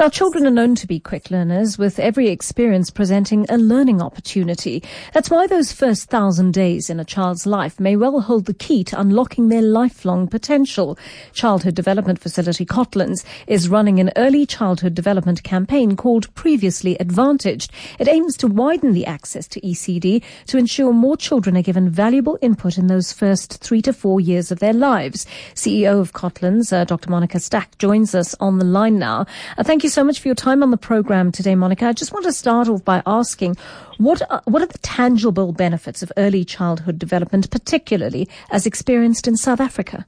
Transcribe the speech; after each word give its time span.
Now, 0.00 0.08
children 0.08 0.46
are 0.46 0.50
known 0.50 0.76
to 0.76 0.86
be 0.86 1.00
quick 1.00 1.28
learners, 1.28 1.76
with 1.76 1.98
every 1.98 2.28
experience 2.28 2.88
presenting 2.88 3.46
a 3.48 3.58
learning 3.58 4.00
opportunity. 4.00 4.80
That's 5.12 5.28
why 5.28 5.48
those 5.48 5.72
first 5.72 6.08
thousand 6.08 6.54
days 6.54 6.88
in 6.88 7.00
a 7.00 7.04
child's 7.04 7.46
life 7.46 7.80
may 7.80 7.96
well 7.96 8.20
hold 8.20 8.44
the 8.44 8.54
key 8.54 8.84
to 8.84 9.00
unlocking 9.00 9.48
their 9.48 9.60
lifelong 9.60 10.28
potential. 10.28 10.96
Childhood 11.32 11.74
Development 11.74 12.16
Facility 12.16 12.64
Cotlands 12.64 13.24
is 13.48 13.68
running 13.68 13.98
an 13.98 14.12
early 14.14 14.46
childhood 14.46 14.94
development 14.94 15.42
campaign 15.42 15.96
called 15.96 16.32
Previously 16.36 16.96
Advantaged. 17.00 17.72
It 17.98 18.06
aims 18.06 18.36
to 18.36 18.46
widen 18.46 18.92
the 18.92 19.04
access 19.04 19.48
to 19.48 19.60
ECD 19.62 20.22
to 20.46 20.58
ensure 20.58 20.92
more 20.92 21.16
children 21.16 21.56
are 21.56 21.62
given 21.62 21.90
valuable 21.90 22.38
input 22.40 22.78
in 22.78 22.86
those 22.86 23.12
first 23.12 23.60
three 23.64 23.82
to 23.82 23.92
four 23.92 24.20
years 24.20 24.52
of 24.52 24.60
their 24.60 24.72
lives. 24.72 25.26
CEO 25.54 25.98
of 25.98 26.12
Cotlands, 26.12 26.72
uh, 26.72 26.84
Dr. 26.84 27.10
Monica 27.10 27.38
Stach, 27.38 27.76
joins 27.78 28.14
us 28.14 28.36
on 28.38 28.58
the 28.58 28.64
line 28.64 28.96
now. 28.96 29.26
Uh, 29.56 29.64
thank 29.64 29.82
you 29.82 29.87
so 29.88 30.04
much 30.04 30.20
for 30.20 30.28
your 30.28 30.34
time 30.34 30.62
on 30.62 30.70
the 30.70 30.76
program 30.76 31.32
today, 31.32 31.54
Monica. 31.54 31.86
I 31.86 31.92
just 31.92 32.12
want 32.12 32.24
to 32.26 32.32
start 32.32 32.68
off 32.68 32.84
by 32.84 33.02
asking 33.06 33.56
what 33.98 34.22
are, 34.30 34.42
what 34.44 34.62
are 34.62 34.66
the 34.66 34.78
tangible 34.78 35.52
benefits 35.52 36.02
of 36.02 36.12
early 36.16 36.44
childhood 36.44 36.98
development, 36.98 37.50
particularly 37.50 38.28
as 38.50 38.66
experienced 38.66 39.26
in 39.26 39.36
South 39.36 39.60
Africa? 39.60 40.06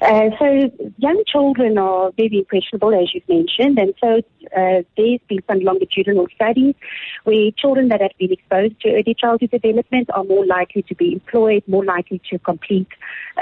Uh, 0.00 0.30
so 0.38 0.70
young 0.98 1.22
children 1.26 1.76
are 1.76 2.12
very 2.16 2.38
impressionable, 2.38 2.94
as 2.94 3.12
you've 3.12 3.28
mentioned, 3.28 3.78
and 3.78 3.92
so 4.00 4.18
uh, 4.56 4.82
there's 4.96 5.20
been 5.28 5.40
some 5.48 5.58
longitudinal 5.58 6.28
studies 6.34 6.74
where 7.24 7.50
children 7.58 7.88
that 7.88 8.00
have 8.00 8.12
been 8.16 8.30
exposed 8.30 8.80
to 8.80 8.90
early 8.90 9.14
childhood 9.18 9.50
development 9.50 10.08
are 10.14 10.22
more 10.22 10.46
likely 10.46 10.82
to 10.82 10.94
be 10.94 11.12
employed, 11.12 11.64
more 11.66 11.84
likely 11.84 12.20
to 12.30 12.38
complete 12.38 12.86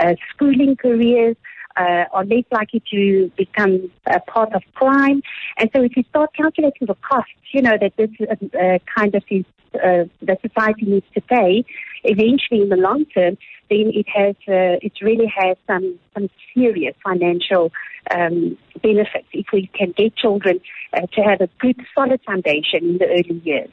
uh, 0.00 0.14
schooling 0.32 0.76
careers, 0.76 1.36
uh, 1.76 2.04
are 2.12 2.24
less 2.24 2.44
likely 2.50 2.82
to 2.90 3.30
become 3.36 3.90
a 4.06 4.20
part 4.20 4.52
of 4.54 4.62
crime. 4.74 5.22
And 5.58 5.70
so 5.74 5.82
if 5.82 5.96
you 5.96 6.04
start 6.08 6.30
calculating 6.34 6.86
the 6.86 6.96
costs, 6.96 7.32
you 7.52 7.62
know, 7.62 7.76
that 7.80 7.96
this 7.96 8.10
uh, 8.20 8.78
kind 8.96 9.14
of 9.14 9.22
is, 9.30 9.44
uh, 9.74 10.04
that 10.22 10.40
society 10.42 10.86
needs 10.86 11.06
to 11.14 11.20
pay, 11.20 11.64
eventually 12.04 12.62
in 12.62 12.68
the 12.68 12.76
long 12.76 13.04
term, 13.06 13.36
then 13.68 13.90
it 13.94 14.06
has, 14.08 14.36
uh, 14.48 14.78
it 14.80 14.92
really 15.02 15.32
has 15.36 15.56
some, 15.66 15.98
some 16.14 16.28
serious 16.54 16.94
financial 17.04 17.72
um, 18.14 18.56
benefits 18.82 19.26
if 19.32 19.46
we 19.52 19.68
can 19.74 19.92
get 19.96 20.16
children 20.16 20.60
uh, 20.92 21.00
to 21.12 21.20
have 21.22 21.40
a 21.40 21.48
good, 21.58 21.80
solid 21.94 22.20
foundation 22.24 22.90
in 22.90 22.98
the 22.98 23.06
early 23.06 23.40
years. 23.44 23.70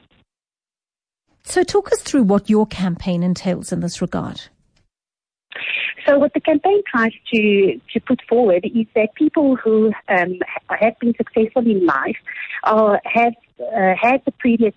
So 1.44 1.64
talk 1.64 1.92
us 1.92 2.02
through 2.02 2.24
what 2.24 2.50
your 2.50 2.66
campaign 2.66 3.22
entails 3.22 3.72
in 3.72 3.82
this 3.82 4.02
regard. 4.02 4.42
So 6.06 6.20
what 6.20 6.34
the 6.34 6.42
campaign 6.42 6.82
tries 6.90 7.14
to, 7.34 7.80
to 7.94 8.00
put 8.02 8.22
forward 8.28 8.66
is 8.66 8.88
that 8.96 9.16
people 9.16 9.56
who 9.56 9.94
um, 10.10 10.40
have 10.70 11.00
been 11.00 11.14
successful 11.16 11.66
in 11.66 11.86
life 11.86 12.18
or 12.70 13.00
have 13.06 13.34
uh, 13.60 13.94
had 14.00 14.22
the 14.26 14.32
previous 14.40 14.74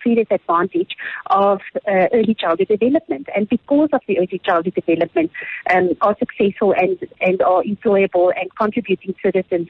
previous 0.00 0.26
advantage 0.30 0.96
of 1.26 1.60
uh, 1.88 2.06
early 2.12 2.34
childhood 2.34 2.68
development, 2.68 3.28
and 3.34 3.48
because 3.48 3.88
of 3.92 4.00
the 4.06 4.18
early 4.18 4.40
childhood 4.44 4.74
development, 4.74 5.30
um, 5.74 5.90
are 6.00 6.16
successful 6.18 6.74
and 6.76 6.98
and 7.20 7.42
are 7.42 7.62
employable 7.62 8.32
and 8.40 8.54
contributing 8.56 9.14
citizens. 9.22 9.68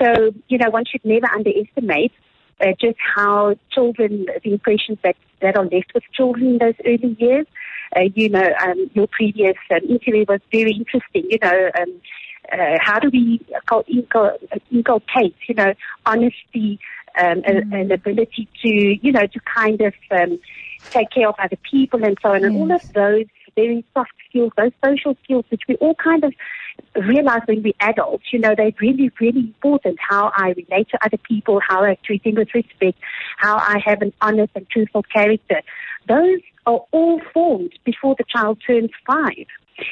So 0.00 0.32
you 0.48 0.58
know 0.58 0.70
one 0.70 0.84
should 0.84 1.04
never 1.04 1.30
underestimate 1.32 2.12
uh, 2.60 2.72
just 2.80 2.98
how 3.14 3.56
children 3.70 4.26
the 4.42 4.52
impressions 4.52 4.98
that 5.04 5.16
that 5.40 5.56
are 5.56 5.64
left 5.64 5.92
with 5.94 6.04
children 6.12 6.52
in 6.52 6.58
those 6.58 6.74
early 6.84 7.16
years 7.18 7.46
uh, 7.96 8.00
you 8.14 8.28
know, 8.28 8.52
um, 8.62 8.90
your 8.94 9.06
previous 9.08 9.56
um, 9.70 9.80
interview 9.88 10.24
was 10.28 10.40
very 10.50 10.72
interesting. 10.72 11.24
You 11.30 11.38
know, 11.42 11.70
um, 11.78 12.00
uh, 12.52 12.78
how 12.80 12.98
do 12.98 13.10
we 13.10 13.40
inculcate, 14.70 15.36
you 15.48 15.54
know, 15.54 15.74
honesty 16.06 16.78
um, 17.18 17.42
mm. 17.42 17.48
and, 17.48 17.72
and, 17.72 17.92
ability 17.92 18.48
to, 18.62 18.68
you 18.68 19.12
know, 19.12 19.26
to 19.26 19.40
kind 19.40 19.80
of 19.80 19.94
um, 20.10 20.38
take 20.90 21.10
care 21.10 21.28
of 21.28 21.34
other 21.38 21.58
people 21.70 22.04
and 22.04 22.18
so 22.22 22.30
on, 22.30 22.40
yes. 22.40 22.44
and 22.44 22.56
all 22.56 22.72
of 22.72 22.92
those 22.92 23.26
very 23.54 23.84
soft 23.94 24.12
skills, 24.28 24.52
those 24.56 24.72
social 24.84 25.16
skills, 25.24 25.44
which 25.50 25.62
we 25.68 25.76
all 25.76 25.94
kind 25.94 26.24
of 26.24 26.32
realize 26.94 27.42
when 27.46 27.62
we're 27.62 27.72
adults, 27.80 28.24
you 28.32 28.38
know, 28.38 28.54
they're 28.56 28.72
really, 28.80 29.10
really 29.20 29.40
important. 29.40 29.98
How 30.00 30.32
I 30.36 30.54
relate 30.56 30.88
to 30.90 31.04
other 31.04 31.18
people, 31.18 31.60
how 31.66 31.84
I 31.84 31.96
treat 32.04 32.24
them 32.24 32.34
with 32.34 32.54
respect, 32.54 32.98
how 33.38 33.56
I 33.56 33.80
have 33.84 34.02
an 34.02 34.12
honest 34.20 34.52
and 34.54 34.68
truthful 34.70 35.02
character. 35.04 35.62
Those 36.08 36.40
are 36.66 36.80
all 36.90 37.20
formed 37.32 37.72
before 37.84 38.14
the 38.16 38.24
child 38.28 38.58
turns 38.66 38.90
five. 39.06 39.46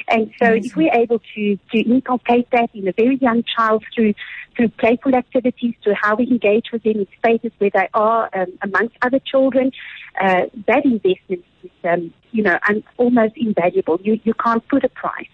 And 0.07 0.31
so 0.39 0.53
if 0.53 0.75
we're 0.75 0.93
able 0.93 1.19
to, 1.35 1.57
to 1.71 1.79
inculcate 1.79 2.49
that 2.51 2.69
in 2.73 2.87
a 2.87 2.93
very 2.93 3.17
young 3.17 3.43
child 3.43 3.83
through 3.93 4.13
through 4.55 4.69
playful 4.69 5.15
activities, 5.15 5.73
through 5.81 5.95
how 6.01 6.15
we 6.15 6.27
engage 6.27 6.65
with 6.73 6.83
them 6.83 6.97
in 6.97 7.07
spaces 7.17 7.51
where 7.57 7.69
they 7.73 7.87
are 7.93 8.29
um, 8.33 8.47
amongst 8.61 8.95
other 9.01 9.19
children, 9.19 9.71
uh, 10.19 10.41
that 10.67 10.83
investment 10.83 11.45
is, 11.63 11.71
um, 11.85 12.13
you 12.31 12.43
know, 12.43 12.59
un- 12.67 12.83
almost 12.97 13.33
invaluable. 13.37 13.97
You, 14.03 14.19
you 14.25 14.33
can't 14.33 14.67
put 14.67 14.83
a 14.83 14.89
price 14.89 15.29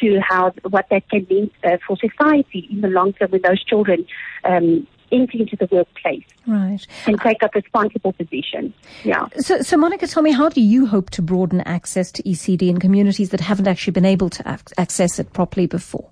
to 0.00 0.20
how 0.20 0.52
what 0.68 0.86
that 0.90 1.08
can 1.08 1.26
mean 1.28 1.50
uh, 1.64 1.78
for 1.86 1.96
society 1.96 2.68
in 2.70 2.80
the 2.80 2.88
long 2.88 3.12
term 3.12 3.30
when 3.32 3.42
those 3.42 3.62
children 3.64 4.06
um, 4.44 4.86
enter 5.12 5.38
into 5.38 5.56
the 5.56 5.68
workplace. 5.70 6.24
Right. 6.46 6.86
And 7.06 7.20
take 7.20 7.42
up 7.42 7.54
responsible 7.54 8.12
positions. 8.12 8.74
Yeah. 9.04 9.28
So, 9.38 9.60
so 9.62 9.76
Monica, 9.76 10.06
tell 10.06 10.22
me, 10.22 10.32
how 10.32 10.48
do 10.48 10.60
you 10.60 10.86
hope 10.86 11.10
to 11.10 11.22
broaden 11.22 11.60
access 11.62 12.10
to 12.12 12.22
ECD 12.22 12.68
in 12.68 12.78
communities 12.80 13.30
that 13.30 13.40
haven't 13.40 13.68
actually 13.68 13.92
been 13.92 14.04
able 14.04 14.30
to 14.30 14.42
ac- 14.50 14.74
access 14.78 15.18
it 15.18 15.32
properly 15.32 15.66
before? 15.66 16.10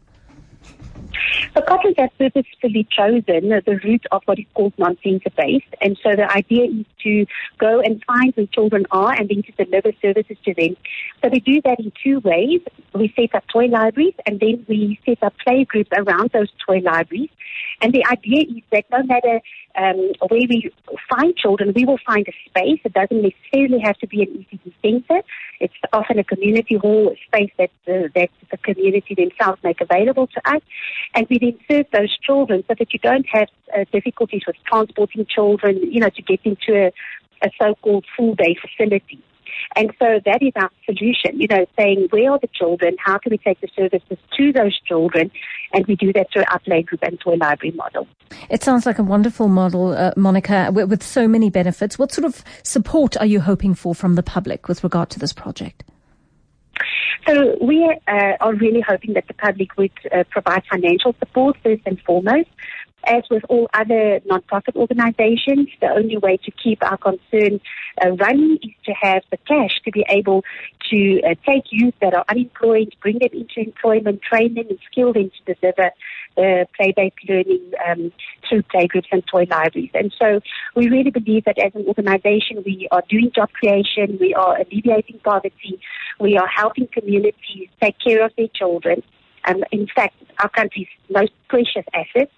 The 1.54 1.62
Cotlands 1.62 1.98
has 1.98 2.10
purposefully 2.18 2.86
chosen 2.90 3.48
the 3.48 3.80
route 3.84 4.06
of 4.12 4.22
what 4.26 4.38
is 4.38 4.44
called 4.54 4.72
non-center 4.78 5.30
based. 5.36 5.74
And 5.80 5.98
so 6.02 6.14
the 6.14 6.30
idea 6.30 6.64
is 6.64 6.86
to 7.02 7.26
go 7.58 7.80
and 7.80 8.02
find 8.04 8.32
where 8.34 8.46
children 8.46 8.86
are 8.90 9.12
and 9.12 9.28
then 9.28 9.42
to 9.42 9.64
deliver 9.64 9.92
services 10.00 10.36
to 10.44 10.54
them. 10.54 10.76
So 11.22 11.30
we 11.30 11.40
do 11.40 11.60
that 11.62 11.80
in 11.80 11.92
two 12.02 12.20
ways. 12.20 12.60
We 12.94 13.12
set 13.16 13.34
up 13.34 13.44
toy 13.48 13.66
libraries 13.66 14.14
and 14.26 14.40
then 14.40 14.64
we 14.68 15.00
set 15.04 15.22
up 15.22 15.34
play 15.44 15.64
groups 15.64 15.90
around 15.96 16.30
those 16.32 16.50
toy 16.64 16.78
libraries. 16.78 17.30
And 17.80 17.92
the 17.92 18.04
idea 18.06 18.42
is 18.42 18.62
that 18.72 18.84
no 18.90 19.02
matter 19.04 19.40
um, 19.76 20.12
where 20.28 20.46
we 20.48 20.70
find 21.08 21.36
children, 21.36 21.72
we 21.74 21.84
will 21.84 21.98
find 22.04 22.26
a 22.26 22.32
space. 22.48 22.80
It 22.84 22.92
doesn't 22.92 23.22
necessarily 23.22 23.80
have 23.80 23.96
to 23.98 24.06
be 24.06 24.22
an 24.22 24.46
ECD 24.52 24.72
center. 24.82 25.22
It's 25.60 25.74
often 25.92 26.18
a 26.18 26.24
community 26.24 26.76
hall, 26.76 27.12
a 27.12 27.16
space 27.26 27.52
that, 27.58 27.70
uh, 27.86 28.08
that 28.14 28.30
the 28.50 28.56
community 28.58 29.14
themselves 29.14 29.62
make 29.62 29.80
available 29.80 30.26
to 30.26 30.40
us. 30.44 30.62
And 31.14 31.26
we 31.30 31.38
then 31.38 31.58
serve 31.70 31.86
those 31.92 32.16
children 32.18 32.64
so 32.66 32.74
that 32.78 32.92
you 32.92 32.98
don't 32.98 33.26
have 33.32 33.48
uh, 33.76 33.84
difficulties 33.92 34.42
with 34.46 34.56
transporting 34.66 35.26
children, 35.26 35.78
you 35.92 36.00
know, 36.00 36.10
to 36.10 36.22
get 36.22 36.40
into 36.44 36.86
a, 36.86 36.92
a 37.46 37.50
so-called 37.60 38.06
full-day 38.16 38.56
facility. 38.60 39.22
And 39.76 39.92
so 39.98 40.20
that 40.24 40.42
is 40.42 40.52
our 40.56 40.70
solution, 40.84 41.40
you 41.40 41.46
know, 41.48 41.66
saying 41.78 42.08
where 42.10 42.32
are 42.32 42.38
the 42.38 42.48
children? 42.48 42.96
How 42.98 43.18
can 43.18 43.30
we 43.30 43.38
take 43.38 43.60
the 43.60 43.68
services 43.76 44.18
to 44.36 44.52
those 44.52 44.78
children? 44.80 45.30
And 45.72 45.86
we 45.86 45.96
do 45.96 46.12
that 46.14 46.28
through 46.32 46.44
our 46.50 46.58
play 46.60 46.82
group 46.82 47.02
and 47.02 47.20
toy 47.20 47.34
library 47.34 47.74
model. 47.76 48.06
It 48.50 48.62
sounds 48.62 48.86
like 48.86 48.98
a 48.98 49.02
wonderful 49.02 49.48
model, 49.48 49.92
uh, 49.92 50.12
Monica, 50.16 50.70
with, 50.72 50.88
with 50.90 51.02
so 51.02 51.28
many 51.28 51.50
benefits. 51.50 51.98
What 51.98 52.12
sort 52.12 52.24
of 52.24 52.42
support 52.62 53.16
are 53.16 53.26
you 53.26 53.40
hoping 53.40 53.74
for 53.74 53.94
from 53.94 54.14
the 54.14 54.22
public 54.22 54.68
with 54.68 54.82
regard 54.82 55.10
to 55.10 55.18
this 55.18 55.32
project? 55.32 55.84
So 57.26 57.56
we 57.60 57.84
uh, 58.06 58.32
are 58.40 58.54
really 58.54 58.80
hoping 58.80 59.12
that 59.14 59.26
the 59.28 59.34
public 59.34 59.76
would 59.76 59.92
uh, 60.12 60.24
provide 60.30 60.62
financial 60.70 61.14
support 61.18 61.56
first 61.62 61.82
and 61.84 62.00
foremost. 62.00 62.48
As 63.10 63.24
with 63.30 63.42
all 63.48 63.68
other 63.72 64.20
non-profit 64.26 64.76
organizations, 64.76 65.68
the 65.80 65.88
only 65.88 66.18
way 66.18 66.36
to 66.44 66.50
keep 66.50 66.84
our 66.84 66.98
concern 66.98 67.58
uh, 68.04 68.10
running 68.10 68.58
is 68.62 68.74
to 68.84 68.92
have 68.92 69.22
the 69.30 69.38
cash 69.38 69.80
to 69.86 69.90
be 69.90 70.04
able 70.10 70.44
to 70.90 71.20
uh, 71.22 71.34
take 71.46 71.64
youth 71.70 71.94
that 72.02 72.12
are 72.12 72.24
unemployed, 72.28 72.94
bring 73.00 73.18
them 73.18 73.30
into 73.32 73.60
employment, 73.60 74.20
train 74.20 74.54
them 74.54 74.66
and 74.68 74.78
skill 74.90 75.14
them 75.14 75.30
to 75.30 75.54
deliver 75.54 75.90
uh, 76.36 76.64
play-based 76.76 77.16
learning 77.28 77.72
um, 77.88 78.12
through 78.46 78.62
playgroups 78.62 79.08
and 79.10 79.26
toy 79.26 79.46
libraries. 79.50 79.90
And 79.94 80.12
so 80.18 80.40
we 80.76 80.88
really 80.88 81.10
believe 81.10 81.44
that 81.46 81.58
as 81.58 81.72
an 81.74 81.86
organization, 81.86 82.62
we 82.64 82.88
are 82.92 83.02
doing 83.08 83.32
job 83.34 83.50
creation, 83.52 84.18
we 84.20 84.34
are 84.34 84.60
alleviating 84.60 85.18
poverty, 85.24 85.80
we 86.20 86.36
are 86.36 86.46
helping 86.46 86.88
communities 86.88 87.68
take 87.82 87.96
care 87.98 88.24
of 88.24 88.32
their 88.36 88.48
children. 88.54 89.02
Um, 89.48 89.64
in 89.72 89.86
fact, 89.94 90.14
our 90.42 90.48
country's 90.48 90.88
most 91.10 91.32
precious 91.48 91.84
assets. 91.94 92.32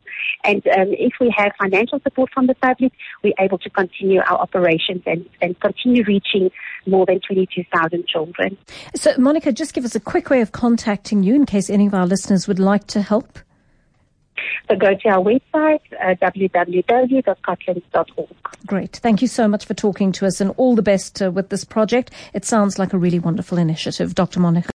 And 0.44 0.66
um, 0.68 0.88
if 0.90 1.14
we 1.20 1.32
have 1.36 1.52
financial 1.60 2.00
support 2.00 2.30
from 2.32 2.46
the 2.46 2.54
public, 2.54 2.92
we're 3.22 3.34
able 3.38 3.58
to 3.58 3.70
continue 3.70 4.20
our 4.20 4.38
operations 4.38 5.02
and, 5.06 5.28
and 5.42 5.58
continue 5.60 6.04
reaching 6.04 6.50
more 6.86 7.04
than 7.06 7.20
22,000 7.20 8.06
children. 8.06 8.56
So, 8.94 9.12
Monica, 9.18 9.52
just 9.52 9.74
give 9.74 9.84
us 9.84 9.94
a 9.94 10.00
quick 10.00 10.30
way 10.30 10.40
of 10.40 10.52
contacting 10.52 11.22
you 11.22 11.34
in 11.34 11.46
case 11.46 11.68
any 11.68 11.86
of 11.86 11.94
our 11.94 12.06
listeners 12.06 12.48
would 12.48 12.58
like 12.58 12.86
to 12.88 13.02
help. 13.02 13.38
So 14.68 14.76
go 14.76 14.94
to 14.94 15.08
our 15.08 15.22
website, 15.22 15.80
uh, 16.00 16.14
www.cotlands.org. 16.22 18.36
Great. 18.66 18.96
Thank 18.96 19.22
you 19.22 19.28
so 19.28 19.48
much 19.48 19.64
for 19.64 19.74
talking 19.74 20.12
to 20.12 20.26
us 20.26 20.40
and 20.40 20.52
all 20.56 20.76
the 20.76 20.82
best 20.82 21.20
uh, 21.20 21.30
with 21.30 21.48
this 21.48 21.64
project. 21.64 22.12
It 22.32 22.44
sounds 22.44 22.78
like 22.78 22.92
a 22.92 22.98
really 22.98 23.18
wonderful 23.18 23.58
initiative. 23.58 24.14
Dr. 24.14 24.40
Monica. 24.40 24.68